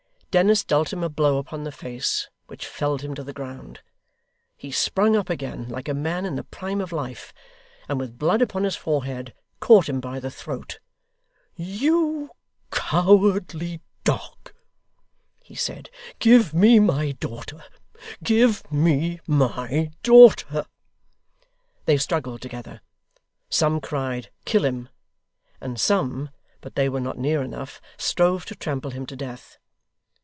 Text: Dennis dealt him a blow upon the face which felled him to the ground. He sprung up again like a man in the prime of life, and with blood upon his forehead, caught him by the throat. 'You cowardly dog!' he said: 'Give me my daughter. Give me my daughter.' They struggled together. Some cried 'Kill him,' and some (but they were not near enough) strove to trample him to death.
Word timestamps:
Dennis 0.31 0.63
dealt 0.63 0.93
him 0.93 1.03
a 1.03 1.09
blow 1.09 1.37
upon 1.39 1.65
the 1.65 1.73
face 1.73 2.29
which 2.47 2.65
felled 2.65 3.01
him 3.01 3.13
to 3.15 3.21
the 3.23 3.33
ground. 3.33 3.81
He 4.55 4.71
sprung 4.71 5.13
up 5.17 5.29
again 5.29 5.67
like 5.67 5.89
a 5.89 5.93
man 5.93 6.25
in 6.25 6.35
the 6.37 6.45
prime 6.45 6.79
of 6.79 6.93
life, 6.93 7.33
and 7.89 7.99
with 7.99 8.17
blood 8.17 8.41
upon 8.41 8.63
his 8.63 8.77
forehead, 8.77 9.33
caught 9.59 9.89
him 9.89 9.99
by 9.99 10.21
the 10.21 10.31
throat. 10.31 10.79
'You 11.57 12.29
cowardly 12.71 13.81
dog!' 14.05 14.53
he 15.43 15.53
said: 15.53 15.89
'Give 16.19 16.53
me 16.53 16.79
my 16.79 17.11
daughter. 17.11 17.65
Give 18.23 18.63
me 18.71 19.19
my 19.27 19.91
daughter.' 20.01 20.65
They 21.83 21.97
struggled 21.97 22.41
together. 22.41 22.79
Some 23.49 23.81
cried 23.81 24.31
'Kill 24.45 24.63
him,' 24.63 24.87
and 25.59 25.77
some 25.77 26.29
(but 26.61 26.75
they 26.75 26.87
were 26.87 27.01
not 27.01 27.17
near 27.17 27.41
enough) 27.41 27.81
strove 27.97 28.45
to 28.45 28.55
trample 28.55 28.91
him 28.91 29.05
to 29.07 29.17
death. 29.17 29.57